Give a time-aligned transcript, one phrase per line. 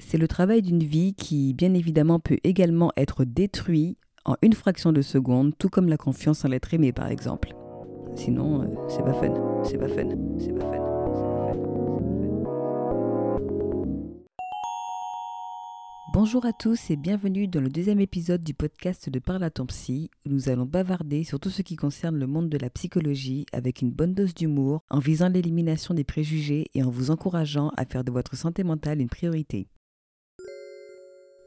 [0.00, 4.92] C'est le travail d'une vie qui, bien évidemment, peut également être détruit en une fraction
[4.92, 7.54] de seconde, tout comme la confiance en l'être aimé, par exemple.
[8.16, 10.08] Sinon, euh, c'est pas fun, c'est pas fun,
[10.38, 10.90] c'est pas fun.
[16.12, 20.28] Bonjour à tous et bienvenue dans le deuxième épisode du podcast de Parle psy où
[20.28, 23.92] nous allons bavarder sur tout ce qui concerne le monde de la psychologie avec une
[23.92, 28.10] bonne dose d'humour en visant l'élimination des préjugés et en vous encourageant à faire de
[28.10, 29.68] votre santé mentale une priorité.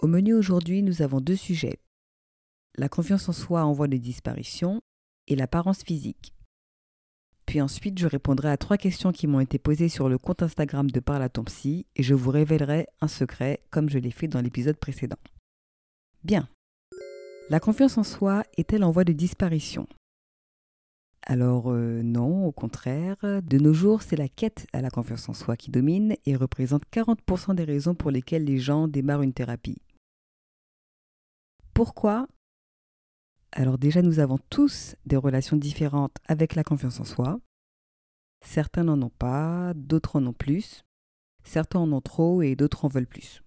[0.03, 1.79] Au menu aujourd'hui, nous avons deux sujets.
[2.77, 4.81] La confiance en soi en voie de disparition
[5.29, 6.33] et l'apparence physique.
[7.45, 10.91] Puis ensuite, je répondrai à trois questions qui m'ont été posées sur le compte Instagram
[10.91, 14.41] de à ton psy et je vous révélerai un secret comme je l'ai fait dans
[14.41, 15.15] l'épisode précédent.
[16.25, 16.49] Bien.
[17.49, 19.87] La confiance en soi est-elle en voie de disparition
[21.25, 25.33] alors euh, non, au contraire, de nos jours, c'est la quête à la confiance en
[25.33, 29.77] soi qui domine et représente 40% des raisons pour lesquelles les gens démarrent une thérapie.
[31.73, 32.27] Pourquoi
[33.55, 37.39] alors déjà, nous avons tous des relations différentes avec la confiance en soi.
[38.43, 40.83] Certains n'en ont pas, d'autres en ont plus.
[41.43, 43.43] Certains en ont trop et d'autres en veulent plus.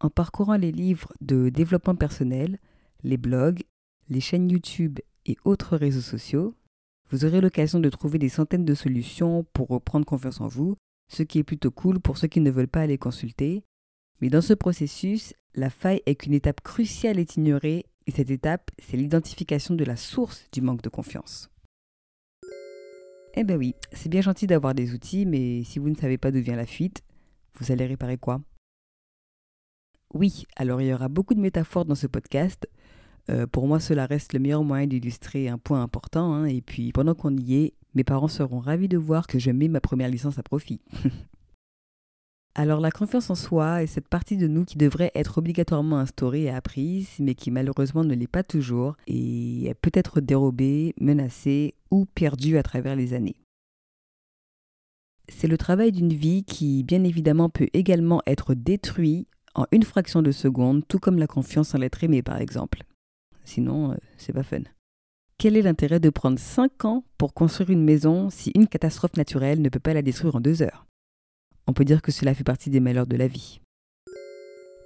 [0.00, 2.58] En parcourant les livres de développement personnel,
[3.02, 3.62] les blogs,
[4.10, 6.54] les chaînes YouTube et autres réseaux sociaux,
[7.10, 10.76] vous aurez l'occasion de trouver des centaines de solutions pour reprendre confiance en vous,
[11.10, 13.64] ce qui est plutôt cool pour ceux qui ne veulent pas aller consulter.
[14.20, 18.70] Mais dans ce processus, la faille est qu'une étape cruciale est ignorée et cette étape,
[18.78, 21.50] c'est l'identification de la source du manque de confiance.
[23.34, 26.32] Eh ben oui, c'est bien gentil d'avoir des outils, mais si vous ne savez pas
[26.32, 27.02] d'où vient la fuite,
[27.54, 28.40] vous allez réparer quoi?
[30.14, 32.66] Oui, alors il y aura beaucoup de métaphores dans ce podcast.
[33.30, 36.32] Euh, pour moi, cela reste le meilleur moyen d'illustrer un point important.
[36.32, 39.50] Hein, et puis, pendant qu'on y est, mes parents seront ravis de voir que je
[39.50, 40.80] mets ma première licence à profit.
[42.54, 46.44] Alors la confiance en soi est cette partie de nous qui devrait être obligatoirement instaurée
[46.44, 52.04] et apprise, mais qui malheureusement ne l'est pas toujours, et peut être dérobée, menacée ou
[52.04, 53.36] perdue à travers les années.
[55.28, 60.22] C'est le travail d'une vie qui, bien évidemment, peut également être détruit en une fraction
[60.22, 62.82] de seconde, tout comme la confiance en l'être aimé, par exemple.
[63.44, 64.62] Sinon, euh, c'est pas fun.
[65.36, 69.62] Quel est l'intérêt de prendre 5 ans pour construire une maison si une catastrophe naturelle
[69.62, 70.87] ne peut pas la détruire en 2 heures?
[71.68, 73.60] On peut dire que cela fait partie des malheurs de la vie.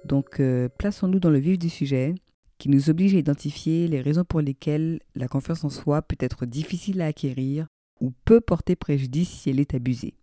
[0.05, 2.13] Donc euh, plaçons-nous dans le vif du sujet
[2.57, 6.45] qui nous oblige à identifier les raisons pour lesquelles la confiance en soi peut être
[6.45, 7.67] difficile à acquérir
[8.01, 10.15] ou peut porter préjudice si elle est abusée.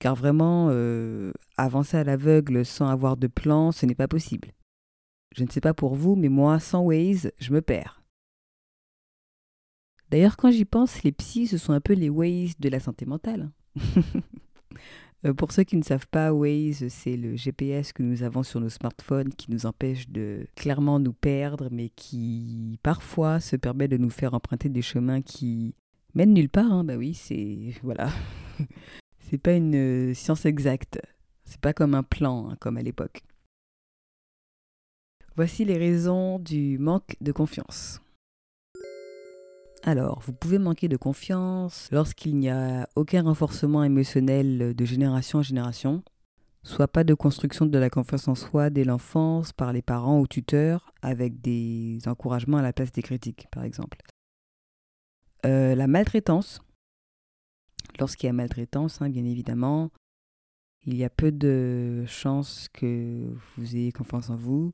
[0.00, 4.52] Car vraiment, euh, avancer à l'aveugle sans avoir de plan, ce n'est pas possible.
[5.34, 8.02] Je ne sais pas pour vous, mais moi, sans Waze, je me perds.
[10.10, 13.06] D'ailleurs, quand j'y pense, les psys, ce sont un peu les Waze de la santé
[13.06, 13.50] mentale.
[15.24, 18.60] Euh, pour ceux qui ne savent pas, Waze, c'est le GPS que nous avons sur
[18.60, 23.96] nos smartphones qui nous empêche de clairement nous perdre, mais qui parfois se permet de
[23.96, 25.74] nous faire emprunter des chemins qui
[26.14, 26.70] mènent nulle part.
[26.70, 26.84] Hein.
[26.84, 28.10] Bah oui, c'est voilà,
[29.18, 31.00] c'est pas une euh, science exacte.
[31.44, 33.22] C'est pas comme un plan, hein, comme à l'époque.
[35.36, 38.00] Voici les raisons du manque de confiance.
[39.86, 45.42] Alors, vous pouvez manquer de confiance lorsqu'il n'y a aucun renforcement émotionnel de génération en
[45.42, 46.02] génération,
[46.64, 50.26] soit pas de construction de la confiance en soi dès l'enfance par les parents ou
[50.26, 53.98] tuteurs, avec des encouragements à la place des critiques, par exemple.
[55.46, 56.60] Euh, la maltraitance.
[58.00, 59.92] Lorsqu'il y a maltraitance, hein, bien évidemment,
[60.84, 64.72] il y a peu de chances que vous ayez confiance en vous.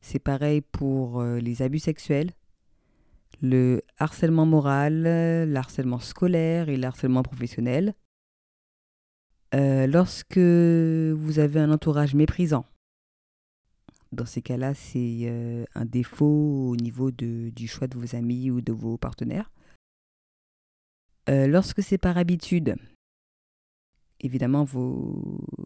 [0.00, 2.32] C'est pareil pour euh, les abus sexuels
[3.42, 7.94] le harcèlement moral, le harcèlement scolaire et le harcèlement professionnel.
[9.54, 12.66] Euh, lorsque vous avez un entourage méprisant,
[14.12, 18.60] dans ces cas-là, c'est euh, un défaut au niveau du choix de vos amis ou
[18.60, 19.50] de vos partenaires.
[21.28, 22.76] Euh, lorsque c'est par habitude,
[24.20, 24.64] évidemment,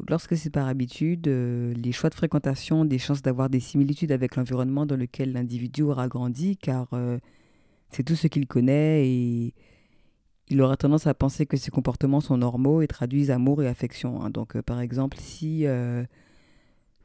[0.08, 4.36] lorsque c'est par habitude, les choix de fréquentation ont des chances d'avoir des similitudes avec
[4.36, 6.88] l'environnement dans lequel l'individu aura grandi, car
[7.90, 9.54] c'est tout ce qu'il connaît et
[10.50, 14.22] il aura tendance à penser que ses comportements sont normaux et traduisent amour et affection.
[14.22, 14.30] Hein.
[14.30, 16.04] Donc, euh, par exemple, si euh,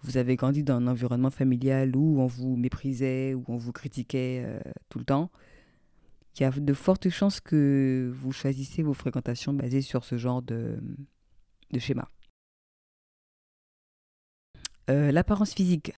[0.01, 4.43] vous avez grandi dans un environnement familial où on vous méprisait, où on vous critiquait
[4.45, 4.59] euh,
[4.89, 5.29] tout le temps,
[6.37, 10.41] il y a de fortes chances que vous choisissez vos fréquentations basées sur ce genre
[10.41, 10.77] de
[11.77, 12.09] schéma.
[14.87, 15.93] L'apparence physique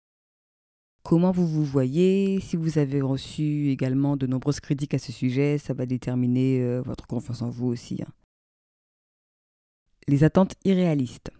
[1.06, 2.42] comment vous vous voyez.
[2.42, 6.82] Si vous avez reçu également de nombreuses critiques à ce sujet, ça va déterminer euh,
[6.82, 8.02] votre confiance en vous aussi.
[8.02, 8.12] Hein.
[10.08, 11.32] Les attentes irréalistes.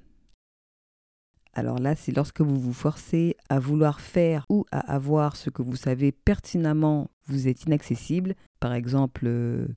[1.54, 5.64] Alors là, c'est lorsque vous vous forcez à vouloir faire ou à avoir ce que
[5.64, 8.36] vous savez pertinemment vous est inaccessible.
[8.60, 9.68] Par exemple, euh,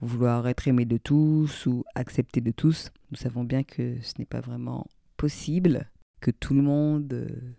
[0.00, 2.90] vouloir être aimé de tous ou accepté de tous.
[3.10, 4.86] Nous savons bien que ce n'est pas vraiment
[5.16, 5.88] possible
[6.20, 7.54] que tout le monde euh,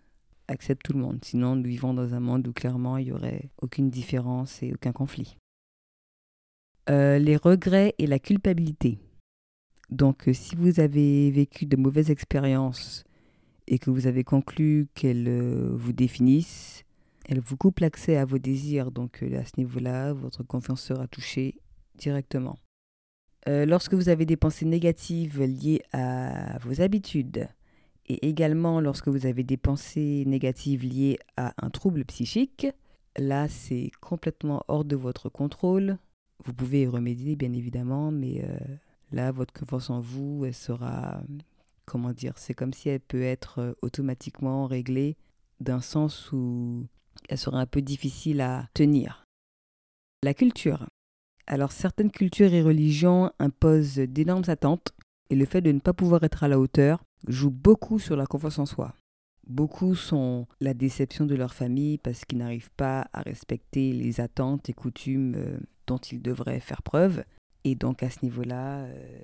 [0.51, 1.19] accepte tout le monde.
[1.23, 4.91] Sinon, nous vivons dans un monde où clairement il n'y aurait aucune différence et aucun
[4.91, 5.37] conflit.
[6.89, 8.97] Euh, les regrets et la culpabilité.
[9.91, 13.03] Donc, euh, si vous avez vécu de mauvaises expériences
[13.67, 16.83] et que vous avez conclu qu'elles euh, vous définissent,
[17.29, 18.91] elles vous coupent l'accès à vos désirs.
[18.91, 21.55] Donc, à ce niveau-là, votre confiance sera touchée
[21.95, 22.57] directement.
[23.47, 27.47] lorsque vous avez des pensées négatives liées à vos habitudes,
[28.11, 32.67] et également lorsque vous avez des pensées négatives liées à un trouble psychique,
[33.17, 35.97] là c'est complètement hors de votre contrôle.
[36.43, 38.57] Vous pouvez y remédier bien évidemment, mais euh,
[39.13, 41.21] là votre confiance en vous, elle sera,
[41.85, 45.15] comment dire, c'est comme si elle peut être euh, automatiquement réglée
[45.61, 46.85] d'un sens où
[47.29, 49.23] elle sera un peu difficile à tenir.
[50.23, 50.85] La culture.
[51.47, 54.91] Alors certaines cultures et religions imposent d'énormes attentes
[55.29, 58.25] et le fait de ne pas pouvoir être à la hauteur joue beaucoup sur la
[58.25, 58.95] confiance en soi.
[59.47, 64.69] Beaucoup sont la déception de leur famille parce qu'ils n'arrivent pas à respecter les attentes
[64.69, 65.57] et coutumes euh,
[65.87, 67.23] dont ils devraient faire preuve.
[67.63, 69.19] Et donc à ce niveau-là, euh,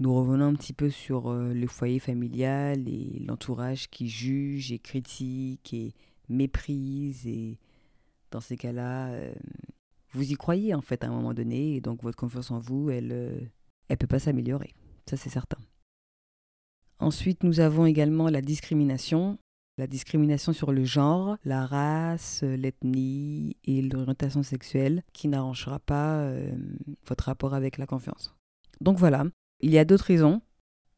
[0.00, 4.80] nous revenons un petit peu sur euh, le foyer familial et l'entourage qui juge et
[4.80, 5.94] critique et
[6.28, 7.26] méprise.
[7.26, 7.58] Et
[8.32, 9.12] dans ces cas-là,
[10.12, 12.90] vous y croyez en fait à un moment donné et donc votre confiance en vous,
[12.90, 13.50] elle
[13.88, 14.74] ne peut pas s'améliorer.
[15.08, 15.58] Ça c'est certain.
[17.00, 19.38] Ensuite, nous avons également la discrimination.
[19.78, 26.52] La discrimination sur le genre, la race, l'ethnie et l'orientation sexuelle qui n'arrangera pas euh,
[27.06, 28.34] votre rapport avec la confiance.
[28.82, 29.24] Donc voilà,
[29.60, 30.42] il y a d'autres raisons.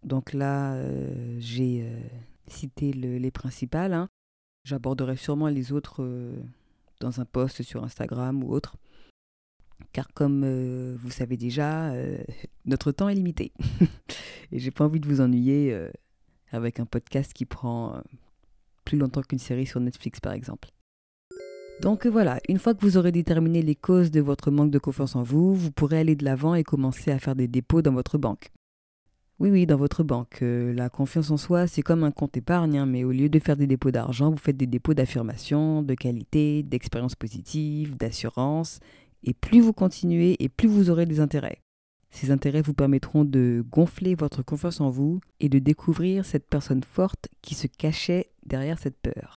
[0.02, 2.00] Donc là, euh, j'ai euh,
[2.48, 3.92] cité les principales.
[3.92, 4.08] Hein.
[4.64, 6.04] J'aborderai sûrement les autres
[6.98, 8.76] dans un post sur Instagram ou autre.
[9.92, 11.92] Car comme vous savez déjà,
[12.64, 13.52] notre temps est limité.
[14.52, 15.76] Et j'ai pas envie de vous ennuyer
[16.52, 18.00] avec un podcast qui prend euh,
[18.84, 20.70] plus longtemps qu'une série sur Netflix par exemple.
[21.80, 25.16] Donc voilà, une fois que vous aurez déterminé les causes de votre manque de confiance
[25.16, 28.18] en vous, vous pourrez aller de l'avant et commencer à faire des dépôts dans votre
[28.18, 28.52] banque.
[29.40, 30.40] Oui, oui, dans votre banque.
[30.42, 33.38] Euh, la confiance en soi, c'est comme un compte épargne, hein, mais au lieu de
[33.40, 38.78] faire des dépôts d'argent, vous faites des dépôts d'affirmation, de qualité, d'expérience positive, d'assurance.
[39.24, 41.62] Et plus vous continuez, et plus vous aurez des intérêts.
[42.10, 46.84] Ces intérêts vous permettront de gonfler votre confiance en vous et de découvrir cette personne
[46.84, 49.36] forte qui se cachait derrière cette peur.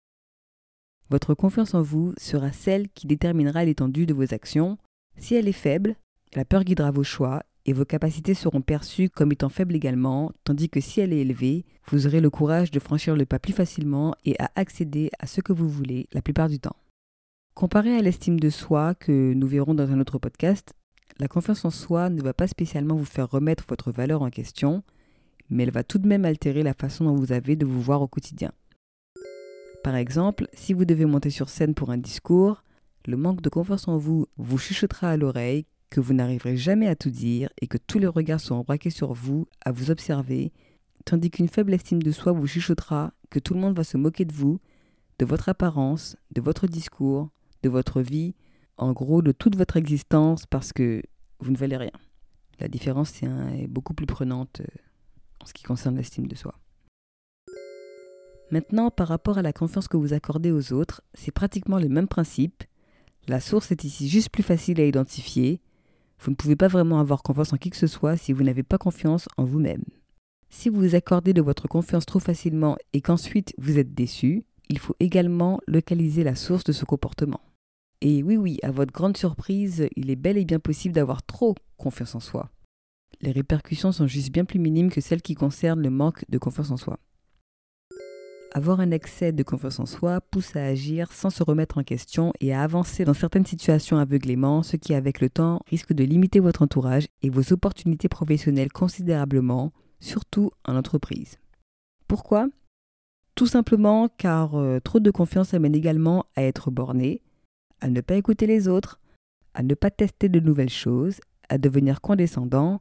[1.11, 4.79] Votre confiance en vous sera celle qui déterminera l'étendue de vos actions.
[5.19, 5.97] Si elle est faible,
[6.35, 10.71] la peur guidera vos choix et vos capacités seront perçues comme étant faibles également, tandis
[10.71, 14.15] que si elle est élevée, vous aurez le courage de franchir le pas plus facilement
[14.25, 16.77] et à accéder à ce que vous voulez la plupart du temps.
[17.55, 20.75] Comparé à l'estime de soi que nous verrons dans un autre podcast,
[21.19, 24.83] la confiance en soi ne va pas spécialement vous faire remettre votre valeur en question,
[25.51, 28.01] mais elle va tout de même altérer la façon dont vous avez de vous voir
[28.01, 28.53] au quotidien.
[29.85, 32.65] Par exemple, si vous devez monter sur scène pour un discours,
[33.07, 36.97] le manque de confiance en vous vous chuchotera à l'oreille que vous n'arriverez jamais à
[36.97, 40.53] tout dire et que tous les regards seront braqués sur vous, à vous observer,
[41.05, 44.25] tandis qu'une faible estime de soi vous chuchotera que tout le monde va se moquer
[44.25, 44.59] de vous,
[45.19, 47.31] de votre apparence, de votre discours,
[47.63, 48.35] de votre vie,
[48.77, 51.03] en gros de toute votre existence parce que
[51.41, 51.93] vous ne valez rien.
[52.61, 54.79] La différence est, beaucoup plus prenante euh,
[55.41, 56.55] en ce qui concerne l'estime de soi.
[58.51, 62.07] Maintenant, par rapport à la confiance que vous accordez aux autres, c'est pratiquement le même
[62.07, 62.65] principe.
[63.27, 65.61] La source est ici juste plus facile à identifier.
[66.21, 68.63] Vous ne pouvez pas vraiment avoir confiance en qui que ce soit si vous n'avez
[68.63, 69.85] pas confiance en vous-même.
[70.51, 74.79] Si vous vous accordez de votre confiance trop facilement et qu'ensuite vous êtes déçu, il
[74.79, 77.41] faut également localiser la source de ce comportement.
[78.05, 81.55] Et oui, oui, à votre grande surprise, il est bel et bien possible d'avoir trop
[81.77, 82.51] confiance en soi.
[83.21, 86.73] Les répercussions sont juste bien plus minimes que celles qui concernent le manque de confiance
[86.73, 86.99] en soi.
[88.55, 92.33] Avoir un excès de confiance en soi pousse à agir sans se remettre en question
[92.41, 96.41] et à avancer dans certaines situations aveuglément, ce qui avec le temps risque de limiter
[96.41, 101.39] votre entourage et vos opportunités professionnelles considérablement, surtout en entreprise.
[102.09, 102.49] Pourquoi?
[103.37, 107.23] Tout simplement car euh, trop de confiance amène également à être borné,
[107.83, 109.01] à ne pas écouter les autres,
[109.55, 112.81] à ne pas tester de nouvelles choses, à devenir condescendant,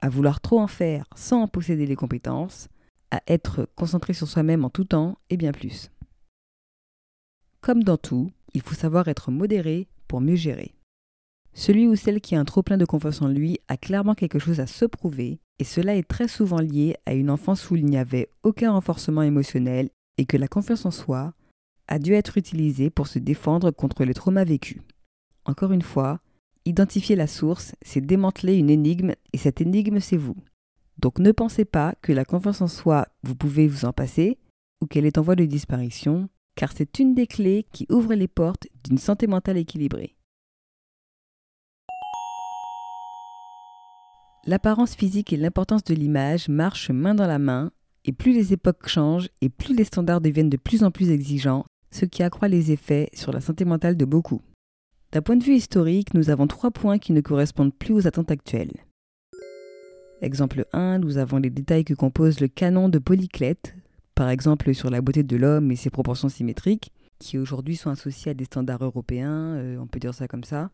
[0.00, 2.68] à vouloir trop en faire sans en posséder les compétences,
[3.10, 5.90] à être concentré sur soi-même en tout temps et bien plus.
[7.60, 10.72] Comme dans tout, il faut savoir être modéré pour mieux gérer.
[11.52, 14.38] Celui ou celle qui a un trop plein de confiance en lui a clairement quelque
[14.38, 17.84] chose à se prouver, et cela est très souvent lié à une enfance où il
[17.84, 21.34] n'y avait aucun renforcement émotionnel et que la confiance en soi
[21.90, 24.80] a dû être utilisée pour se défendre contre les traumas vécus.
[25.44, 26.20] Encore une fois,
[26.64, 30.36] identifier la source, c'est démanteler une énigme et cette énigme, c'est vous.
[30.98, 34.38] Donc ne pensez pas que la confiance en soi, vous pouvez vous en passer
[34.80, 38.28] ou qu'elle est en voie de disparition, car c'est une des clés qui ouvre les
[38.28, 40.16] portes d'une santé mentale équilibrée.
[44.46, 47.72] L'apparence physique et l'importance de l'image marchent main dans la main,
[48.04, 51.66] et plus les époques changent et plus les standards deviennent de plus en plus exigeants,
[51.90, 54.42] ce qui accroît les effets sur la santé mentale de beaucoup.
[55.12, 58.30] D'un point de vue historique, nous avons trois points qui ne correspondent plus aux attentes
[58.30, 58.72] actuelles.
[60.22, 63.74] Exemple 1, nous avons les détails que compose le canon de Polyclète,
[64.14, 68.32] par exemple sur la beauté de l'homme et ses proportions symétriques, qui aujourd'hui sont associés
[68.32, 70.70] à des standards européens, euh, on peut dire ça comme ça.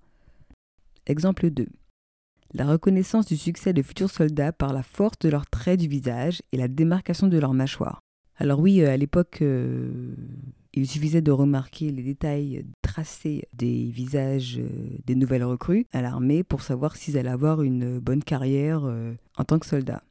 [1.07, 1.67] Exemple 2.
[2.55, 6.43] La reconnaissance du succès de futurs soldats par la force de leurs traits du visage
[6.53, 8.01] et la démarcation de leur mâchoire.
[8.39, 10.15] Alors oui, euh, à l'époque, euh,
[10.77, 14.61] il suffisait de remarquer les détails tracés des visages
[15.05, 18.85] des nouvelles recrues à l'armée pour savoir s'ils allaient avoir une bonne carrière
[19.37, 20.03] en tant que soldats.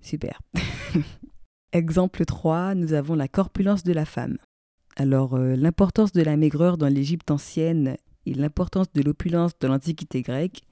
[0.00, 0.40] Super.
[1.72, 4.38] Exemple 3, nous avons la corpulence de la femme.
[4.96, 10.22] Alors, euh, l'importance de la maigreur dans l'Égypte ancienne et l'importance de l'opulence dans l'Antiquité
[10.22, 10.62] grecque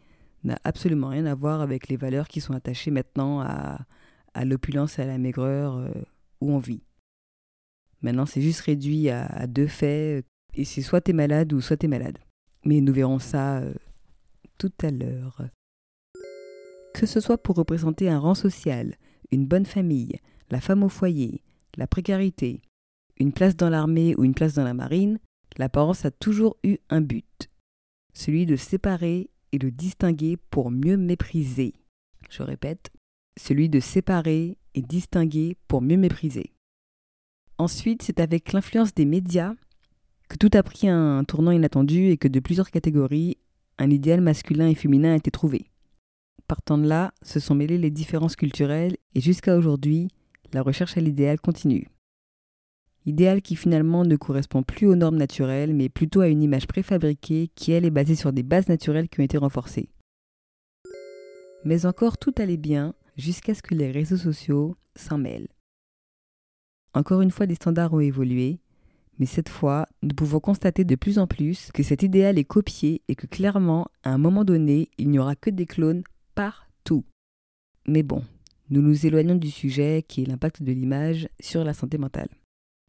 [0.43, 3.79] n'a absolument rien à voir avec les valeurs qui sont attachées maintenant à,
[4.45, 5.91] l'opulence et à la maigreur euh,
[6.41, 6.83] où on vit.
[8.07, 11.89] Maintenant, c'est juste réduit à, deux faits, et c'est soit t'es malade ou soit t'es
[11.89, 12.19] malade.
[12.65, 13.75] Mais nous verrons ça euh,
[14.59, 15.43] tout à l'heure.
[16.95, 18.95] Que ce soit pour représenter un rang social,
[19.33, 20.21] une bonne famille,
[20.51, 21.43] la femme au foyer,
[21.77, 22.63] la précarité,
[23.19, 25.19] une place dans l'armée ou une place dans la marine,
[25.57, 27.51] l'apparence a toujours eu un but,
[28.15, 31.75] celui de séparer et de distinguer pour mieux mépriser.
[32.31, 32.93] Je répète,
[33.37, 36.53] celui de séparer et distinguer pour mieux mépriser.
[37.59, 39.55] Ensuite, c'est avec l'influence des médias
[40.29, 43.39] que tout a pris un tournant inattendu et que de plusieurs catégories,
[43.79, 45.71] un idéal masculin et féminin a été trouvé.
[46.49, 50.09] Partant de là, se sont mêlées les différences culturelles et jusqu'à aujourd'hui,
[50.53, 51.89] la recherche à l'idéal continue.
[53.05, 57.51] Idéal qui finalement ne correspond plus aux normes naturelles, mais plutôt à une image préfabriquée
[57.55, 59.89] qui, elle, est basée sur des bases naturelles qui ont été renforcées.
[61.65, 65.49] Mais encore tout allait bien jusqu'à ce que les réseaux sociaux s'en mêlent.
[66.97, 68.59] Encore une fois, des standards ont évolué,
[69.19, 73.03] mais cette fois, nous pouvons constater de plus en plus que cet idéal est copié
[73.07, 77.05] et que clairement, à un moment donné, il n'y aura que des clones partout.
[77.87, 78.25] Mais bon,
[78.71, 82.31] nous nous éloignons du sujet qui est l'impact de l'image sur la santé mentale.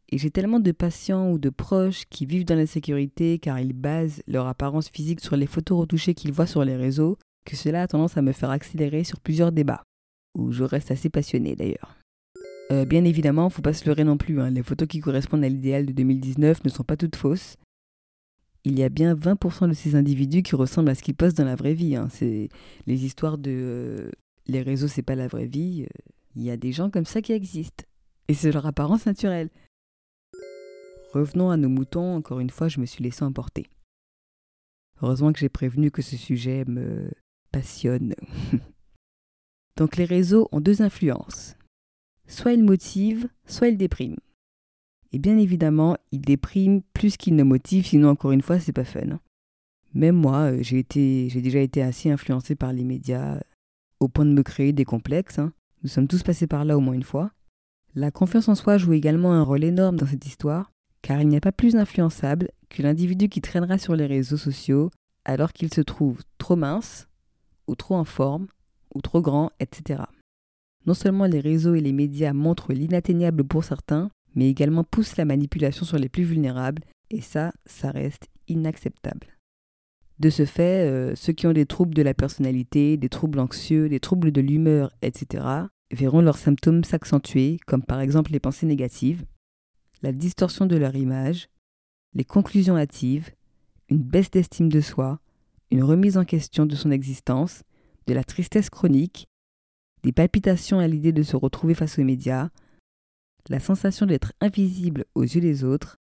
[0.07, 4.23] Et j'ai tellement de patients ou de proches qui vivent dans l'insécurité car ils basent
[4.25, 7.87] leur apparence physique sur les photos retouchées qu'ils voient sur les réseaux que cela a
[7.87, 9.83] tendance à me faire accélérer sur plusieurs débats,
[10.33, 11.96] où je reste assez passionné d'ailleurs.
[12.71, 14.49] Euh, bien évidemment, faut pas se leurrer non plus, hein.
[14.49, 17.55] les photos qui correspondent à l'idéal de 2019 ne sont pas toutes fausses.
[18.65, 21.45] Il y a bien 20% de ces individus qui ressemblent à ce qu'ils postent dans
[21.45, 21.95] la vraie vie.
[21.95, 22.09] Hein.
[22.09, 22.49] C'est
[22.85, 24.11] les histoires de euh,
[24.47, 25.83] les réseaux, c'est pas la vraie vie.
[25.83, 27.85] Euh, il y a des gens comme ça qui existent.
[28.27, 29.49] Et c'est leur apparence naturelle.
[31.13, 33.67] Revenons à nos moutons, encore une fois, je me suis laissé emporter.
[35.01, 37.09] Heureusement que j'ai prévenu que ce sujet me
[37.51, 38.13] passionne.
[39.77, 41.56] Donc les réseaux ont deux influences.
[42.27, 44.17] Soit ils motivent, soit ils dépriment.
[45.13, 48.83] Et bien évidemment, ils dépriment plus qu'ils ne motivent, sinon encore une fois, c'est pas
[48.83, 49.19] fun.
[49.93, 53.39] Même moi, euh, j'ai déjà été assez influencé par les médias,
[53.99, 55.39] au point de me créer des complexes.
[55.39, 55.53] Hein.
[55.83, 57.31] Nous sommes tous passés par là au moins une fois.
[57.95, 61.37] La confiance en soi joue également un rôle énorme dans cette histoire, car il n'y
[61.37, 64.91] a pas plus influençable que l'individu qui traînera sur les réseaux sociaux
[65.25, 67.07] alors qu'il se trouve trop mince,
[67.67, 68.47] ou trop en forme,
[68.93, 70.03] ou trop grand, etc.
[70.87, 75.25] Non seulement les réseaux et les médias montrent l'inatteignable pour certains, mais également poussent la
[75.25, 79.37] manipulation sur les plus vulnérables, et ça, ça reste inacceptable.
[80.19, 83.89] De ce fait, euh, ceux qui ont des troubles de la personnalité, des troubles anxieux,
[83.89, 85.43] des troubles de l'humeur, etc.,
[85.91, 89.25] verront leurs symptômes s'accentuer, comme par exemple les pensées négatives,
[90.01, 91.49] la distorsion de leur image,
[92.13, 93.31] les conclusions hâtives,
[93.89, 95.19] une baisse d'estime de soi,
[95.69, 97.63] une remise en question de son existence,
[98.07, 99.27] de la tristesse chronique,
[100.11, 102.49] palpitations à l'idée de se retrouver face aux médias,
[103.49, 105.97] la sensation d'être invisible aux yeux des autres,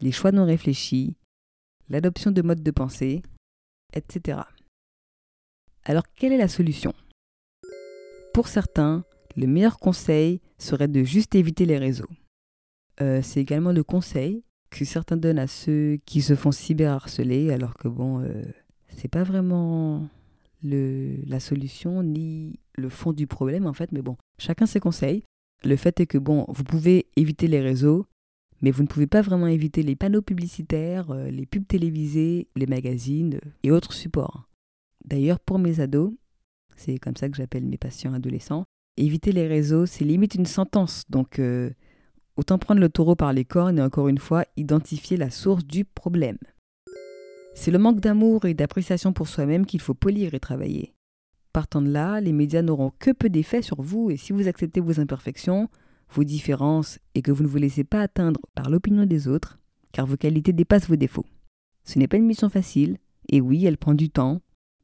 [0.00, 1.16] les choix non réfléchis,
[1.88, 3.22] l'adoption de modes de pensée,
[3.92, 4.40] etc.
[5.84, 6.94] Alors quelle est la solution?
[8.32, 9.04] Pour certains,
[9.36, 12.08] le meilleur conseil serait de juste éviter les réseaux.
[13.00, 17.74] Euh, c'est également le conseil que certains donnent à ceux qui se font cyberharceler, alors
[17.74, 18.42] que bon, euh,
[18.88, 20.08] c'est pas vraiment
[20.62, 25.24] la solution ni le fond du problème en fait, mais bon, chacun ses conseils.
[25.64, 28.06] Le fait est que bon, vous pouvez éviter les réseaux,
[28.60, 32.66] Mais vous ne pouvez pas vraiment éviter les panneaux publicitaires, euh, les pubs télévisées, les
[32.66, 34.48] magazines euh, et autres supports.
[35.04, 36.12] D'ailleurs, pour mes ados,
[36.76, 38.64] c'est comme ça que j'appelle mes patients adolescents,
[38.96, 41.04] éviter les réseaux, c'est limite une sentence.
[41.08, 41.70] Donc, euh,
[42.36, 45.84] autant prendre le taureau par les cornes et encore une fois, identifier la source du
[45.84, 46.38] problème.
[47.54, 50.94] C'est le manque d'amour et d'appréciation pour soi-même qu'il faut polir et travailler.
[51.52, 54.80] Partant de là, les médias n'auront que peu d'effet sur vous et si vous acceptez
[54.80, 55.68] vos imperfections,
[56.10, 59.58] vos différences et que vous ne vous laissez pas atteindre par l'opinion des autres,
[59.92, 61.26] car vos qualités dépassent vos défauts.
[61.84, 64.40] Ce n'est pas une mission facile, et oui, elle prend du temps,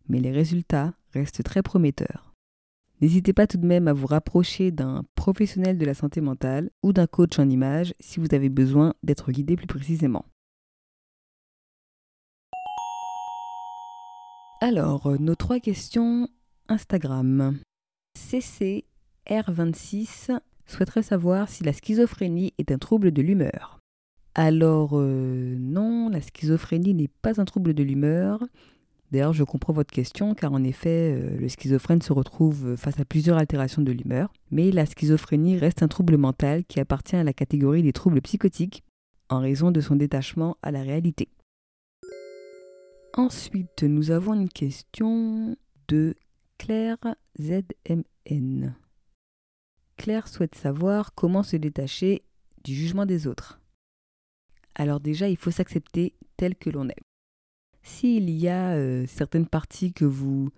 [0.09, 2.35] mais les résultats restent très prometteurs.
[3.01, 6.93] N'hésitez pas tout de même à vous rapprocher d'un professionnel de la santé mentale ou
[6.93, 10.25] d'un coach en image si vous avez besoin d'être guidé plus précisément.
[14.61, 16.29] Alors, nos trois questions
[16.69, 17.59] Instagram.
[18.19, 23.79] CCR26 souhaiterait savoir si la schizophrénie est un trouble de l'humeur.
[24.35, 28.43] Alors euh, non, la schizophrénie n'est pas un trouble de l'humeur.
[29.13, 33.05] D'ailleurs, je comprends votre question car en effet, euh, le schizophrène se retrouve face à
[33.05, 34.33] plusieurs altérations de l'humeur.
[34.51, 38.83] Mais la schizophrénie reste un trouble mental qui appartient à la catégorie des troubles psychotiques
[39.29, 41.29] en raison de son détachement à la réalité.
[43.17, 45.57] Ensuite, nous avons une question
[45.87, 46.17] de
[46.59, 46.99] Claire
[47.41, 48.75] ZMN.
[49.97, 52.23] Claire souhaite savoir comment se détacher
[52.63, 53.61] du jugement des autres.
[54.75, 57.01] Alors déjà, il faut s'accepter tel que l'on est.
[57.83, 60.51] S'il y a euh, certaines parties que vous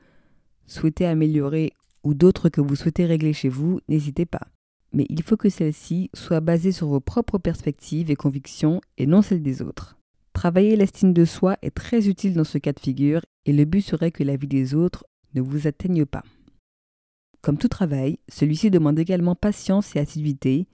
[0.67, 1.73] souhaitez améliorer
[2.05, 4.47] ou d'autres que vous souhaitez régler chez vous, n'hésitez pas.
[4.93, 9.23] Mais il faut que celles-ci soient basées sur vos propres perspectives et convictions et non
[9.23, 9.99] celles des autres.
[10.33, 13.81] Travailler l'estime de soi est très utile dans ce cas de figure et le but
[13.81, 15.05] serait que la vie des autres
[15.37, 16.25] ne vous atteigne pas.
[17.43, 20.67] Comme tout travail, celui-ci demande également patience et assiduité,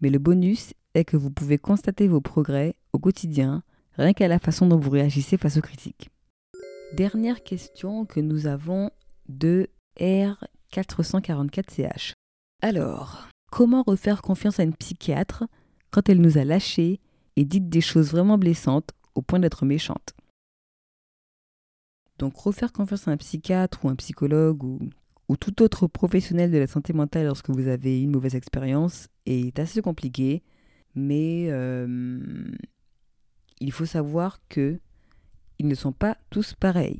[0.00, 3.62] mais le bonus est que vous pouvez constater vos progrès au quotidien,
[3.94, 6.10] rien qu'à la façon dont vous réagissez face aux critiques.
[6.94, 8.90] Dernière question que nous avons
[9.28, 9.68] de
[9.98, 12.12] R444CH.
[12.62, 15.44] Alors, comment refaire confiance à une psychiatre
[15.90, 17.00] quand elle nous a lâchés
[17.36, 20.14] et dit des choses vraiment blessantes au point d'être méchante?
[22.20, 24.78] Donc refaire confiance à un psychiatre ou un psychologue ou
[25.30, 29.56] ou tout autre professionnel de la santé mentale lorsque vous avez une mauvaise expérience est
[29.60, 30.42] assez compliqué,
[30.96, 32.20] mais euh,
[33.60, 34.80] il faut savoir que
[35.60, 36.98] ils ne sont pas tous pareils.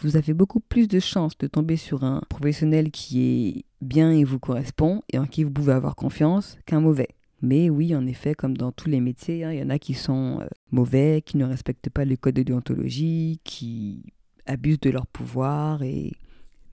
[0.00, 4.24] Vous avez beaucoup plus de chances de tomber sur un professionnel qui est bien et
[4.24, 7.10] vous correspond et en qui vous pouvez avoir confiance qu'un mauvais.
[7.42, 9.94] Mais oui, en effet, comme dans tous les métiers, hein, il y en a qui
[9.94, 14.02] sont euh, mauvais, qui ne respectent pas les codes de déontologie, qui
[14.46, 16.12] abusent de leur pouvoir et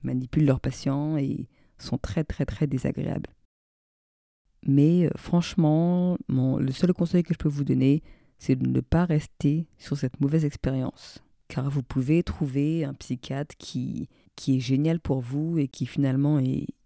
[0.04, 3.30] manipulent leurs patients et sont très très très désagréables.
[4.66, 8.04] Mais euh, franchement, le seul conseil que je peux vous donner,
[8.38, 11.24] c'est de ne pas rester sur cette mauvaise expérience.
[11.48, 16.42] Car vous pouvez trouver un psychiatre qui, qui est génial pour vous et qui finalement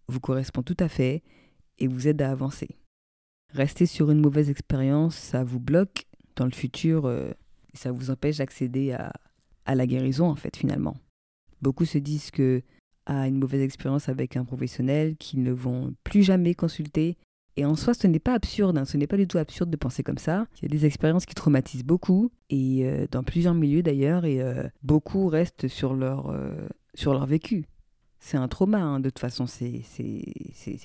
[0.08, 1.24] vous correspond tout à fait
[1.80, 2.69] et vous aide à avancer.
[3.50, 7.32] Rester sur une mauvaise expérience, ça vous bloque dans le futur euh,
[7.74, 9.13] ça vous empêche d'accéder à,
[9.65, 10.95] à la guérison en fait finalement.
[11.62, 12.62] Beaucoup se disent que
[13.06, 17.17] à une mauvaise expérience avec un professionnel, qu'ils ne vont plus jamais consulter.
[17.56, 18.86] Et en soi, ce n'est pas absurde, hein.
[18.86, 20.47] ce n'est pas du tout absurde de penser comme ça.
[20.58, 24.41] Il y a des expériences qui traumatisent beaucoup, et euh, dans plusieurs milieux d'ailleurs, et
[24.41, 27.65] euh, beaucoup restent sur leur, euh, sur leur vécu.
[28.19, 28.99] C'est un trauma, hein.
[28.99, 29.84] de toute façon, c'est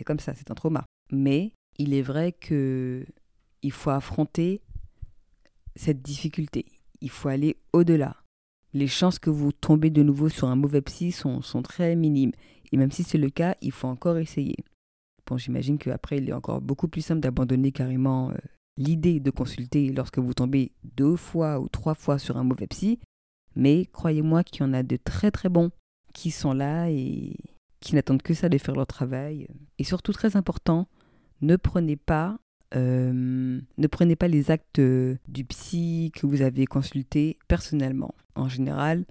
[0.05, 0.85] comme ça, c'est un trauma.
[1.11, 3.07] Mais il est vrai que
[3.63, 4.61] il faut affronter
[5.75, 6.67] cette difficulté.
[7.01, 8.17] Il faut aller au-delà
[8.75, 12.33] les chances que vous tombez de nouveau sur un mauvais psy sont, très minimes.
[12.73, 14.57] Et même si c'est le cas, il faut encore essayer.
[15.27, 18.35] Bon, j'imagine qu'après, il est encore beaucoup plus simple d'abandonner carrément euh,
[18.77, 22.99] l'idée de consulter lorsque vous tombez deux fois ou trois fois sur un mauvais psy.
[23.57, 25.71] Mais croyez-moi qu'il y en a de très très bons
[26.15, 27.37] qui sont là et
[27.81, 29.49] qui n'attendent que ça de faire leur travail.
[29.79, 30.89] Et surtout, très important,
[31.41, 32.39] ne prenez pas
[32.75, 38.15] euh, ne prenez pas les actes du psy que vous avez consulté personnellement.
[38.35, 39.05] En général,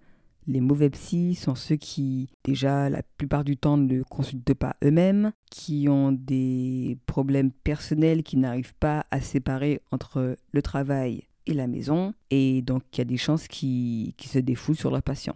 [0.48, 5.34] les mauvais psys sont ceux qui, déjà, la plupart du temps, ne consultent pas eux-mêmes,
[5.52, 11.68] qui ont des problèmes personnels qui n'arrivent pas à séparer entre le travail et la
[11.68, 15.36] maison, et donc il y a des chances qui, se défoulent sur leurs patients.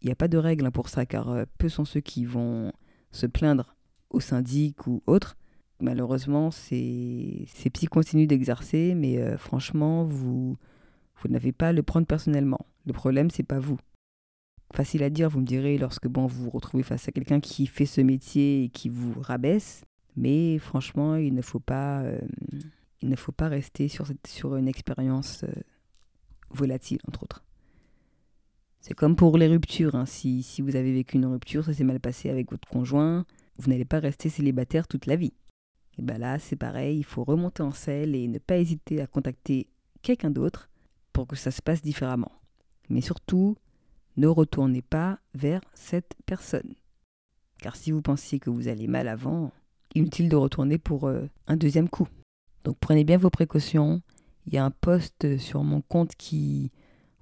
[0.00, 2.72] Il n'y a pas de règle pour ça, car euh, peu sont ceux qui vont
[3.12, 3.76] se plaindre
[4.10, 5.36] au syndic ou autre,
[5.82, 10.56] malheureusement, ces, ces psys continuent d'exercer, mais euh, franchement, vous,
[11.16, 12.66] vous n'avez pas à le prendre personnellement.
[12.86, 13.78] Le problème, c'est pas vous.
[14.72, 17.66] Facile à dire, vous me direz, lorsque bon, vous vous retrouvez face à quelqu'un qui
[17.66, 19.84] fait ce métier et qui vous rabaisse,
[20.16, 22.18] mais franchement, il ne faut pas, euh,
[23.02, 25.52] il ne faut pas rester sur, sur une expérience euh,
[26.50, 27.44] volatile, entre autres.
[28.80, 29.94] C'est comme pour les ruptures.
[29.94, 30.06] Hein.
[30.06, 33.26] Si, si vous avez vécu une rupture, ça s'est mal passé avec votre conjoint,
[33.58, 35.34] vous n'allez pas rester célibataire toute la vie.
[35.98, 39.06] Et bien là, c'est pareil, il faut remonter en selle et ne pas hésiter à
[39.06, 39.68] contacter
[40.02, 40.70] quelqu'un d'autre
[41.12, 42.32] pour que ça se passe différemment.
[42.88, 43.56] Mais surtout,
[44.16, 46.74] ne retournez pas vers cette personne.
[47.58, 49.52] Car si vous pensiez que vous allez mal avant,
[49.94, 52.08] inutile de retourner pour euh, un deuxième coup.
[52.64, 54.02] Donc prenez bien vos précautions.
[54.46, 56.72] Il y a un post sur mon compte qui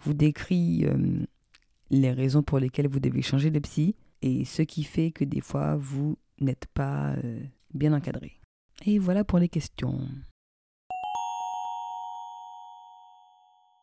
[0.01, 1.25] vous décrit euh,
[1.91, 5.41] les raisons pour lesquelles vous devez changer de psy et ce qui fait que des
[5.41, 7.41] fois vous n'êtes pas euh,
[7.75, 8.40] bien encadré.
[8.87, 10.09] Et voilà pour les questions.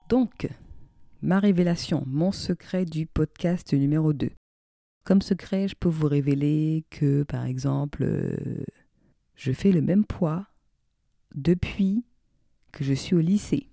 [0.10, 0.50] Donc,
[1.22, 4.32] ma révélation, mon secret du podcast numéro 2.
[5.04, 8.64] Comme secret, je peux vous révéler que, par exemple, euh,
[9.36, 10.48] je fais le même poids
[11.36, 12.04] depuis
[12.72, 13.70] que je suis au lycée.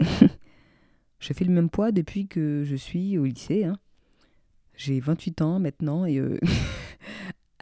[0.00, 3.64] je fais le même poids depuis que je suis au lycée.
[3.64, 3.78] Hein.
[4.74, 6.38] J'ai 28 ans maintenant et euh,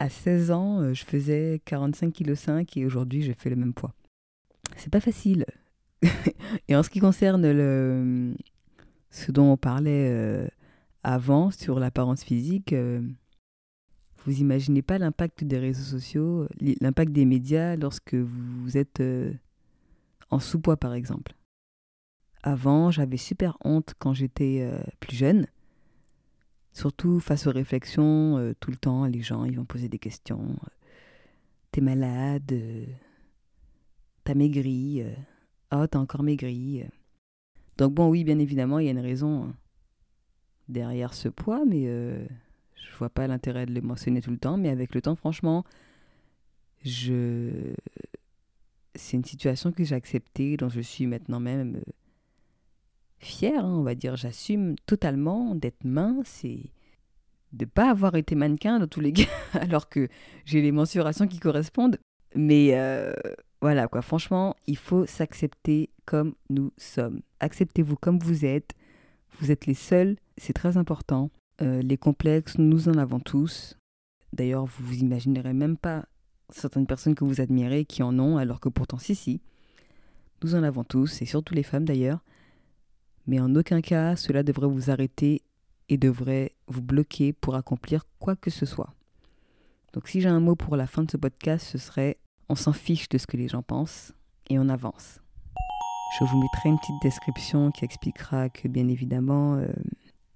[0.01, 2.33] à 16 ans, euh, je faisais 45 kg
[2.75, 3.93] et aujourd'hui, je fais le même poids.
[4.75, 5.45] C'est pas facile.
[6.67, 8.33] et en ce qui concerne le,
[9.11, 10.47] ce dont on parlait euh,
[11.03, 12.73] avant sur l'apparence physique,
[14.25, 19.03] vous imaginez pas l'impact des réseaux sociaux, l'impact des médias lorsque vous êtes
[20.31, 21.35] en sous-poids par exemple.
[22.41, 24.67] Avant, j'avais super honte quand j'étais
[24.99, 25.45] plus jeune
[26.73, 30.55] Surtout face aux réflexions, euh, tout le temps, les gens ils vont poser des questions.
[31.71, 32.85] T'es malade euh,
[34.23, 35.13] T'as maigri euh,
[35.73, 36.83] Oh, t'as encore maigri
[37.77, 39.55] Donc bon, oui, bien évidemment, il y a une raison hein,
[40.67, 44.57] derrière ce poids, mais je vois pas l'intérêt de le mentionner tout le temps.
[44.57, 45.63] Mais avec le temps, franchement,
[46.83, 47.73] je...
[48.95, 51.81] c'est une situation que j'ai acceptée, dont je suis maintenant même
[53.21, 54.15] fière, hein, on va dire.
[54.15, 56.71] J'assume totalement d'être mince et
[57.53, 60.07] de pas avoir été mannequin dans tous les cas, alors que
[60.45, 61.97] j'ai les mensurations qui correspondent.
[62.35, 63.13] Mais euh,
[63.61, 64.01] voilà, quoi.
[64.01, 67.21] Franchement, il faut s'accepter comme nous sommes.
[67.39, 68.73] Acceptez-vous comme vous êtes.
[69.39, 71.31] Vous êtes les seuls, c'est très important.
[71.61, 73.77] Euh, les complexes, nous en avons tous.
[74.33, 76.05] D'ailleurs, vous vous imaginerez même pas
[76.49, 79.41] certaines personnes que vous admirez qui en ont, alors que pourtant, si, si.
[80.43, 82.19] Nous en avons tous, et surtout les femmes d'ailleurs
[83.27, 85.41] mais en aucun cas cela devrait vous arrêter
[85.89, 88.93] et devrait vous bloquer pour accomplir quoi que ce soit.
[89.93, 92.17] Donc si j'ai un mot pour la fin de ce podcast, ce serait
[92.49, 94.13] on s'en fiche de ce que les gens pensent
[94.49, 95.19] et on avance.
[96.19, 99.67] Je vous mettrai une petite description qui expliquera que bien évidemment euh,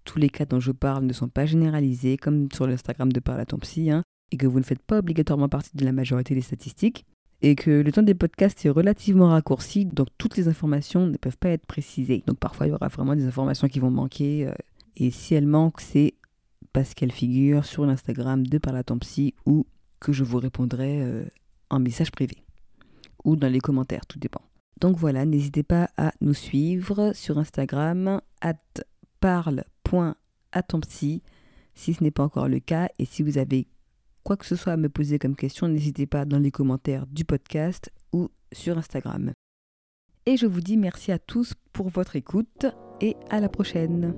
[0.05, 3.41] tous les cas dont je parle ne sont pas généralisés comme sur l'Instagram de Parle
[3.41, 6.33] à ton psy hein, et que vous ne faites pas obligatoirement partie de la majorité
[6.33, 7.05] des statistiques
[7.41, 11.37] et que le temps des podcasts est relativement raccourci, donc toutes les informations ne peuvent
[11.37, 12.23] pas être précisées.
[12.27, 14.53] Donc parfois il y aura vraiment des informations qui vont manquer, euh,
[14.97, 16.13] et si elles manquent, c'est
[16.73, 18.75] parce qu'elles figurent sur l'Instagram de Par
[19.45, 19.65] ou
[19.99, 21.25] que je vous répondrai euh,
[21.69, 22.37] en message privé
[23.23, 24.41] ou dans les commentaires, tout dépend.
[24.79, 28.55] Donc voilà, n'hésitez pas à nous suivre sur Instagram at
[29.19, 31.21] parle.atompsy
[31.73, 33.67] si ce n'est pas encore le cas et si vous avez
[34.25, 37.23] quoi que ce soit à me poser comme question, n'hésitez pas dans les commentaires du
[37.23, 39.31] podcast ou sur Instagram.
[40.25, 42.65] Et je vous dis merci à tous pour votre écoute
[42.99, 44.15] et à la prochaine.